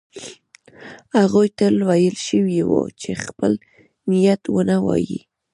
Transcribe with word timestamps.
هغوی 1.17 1.47
ته 1.57 1.65
ویل 1.87 2.15
شوي 2.27 2.59
وو 2.69 2.81
چې 3.01 3.11
خپل 3.25 3.51
نیت 4.09 4.41
ونه 4.49 4.77
وايي. 4.85 5.19